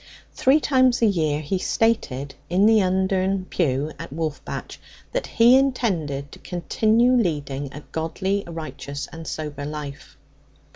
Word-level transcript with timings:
Three 0.33 0.59
times 0.59 1.03
a 1.03 1.05
year 1.05 1.41
he 1.41 1.59
stated 1.59 2.33
in 2.49 2.65
the 2.65 2.81
Undern 2.81 3.45
pew 3.51 3.91
at 3.99 4.11
Wolfbatch 4.11 4.79
that 5.11 5.27
he 5.27 5.55
intended 5.55 6.31
to 6.31 6.39
continue 6.39 7.11
leading 7.13 7.71
a 7.71 7.81
godly, 7.91 8.43
righteous, 8.47 9.07
and 9.13 9.27
sober 9.27 9.63
life. 9.63 10.17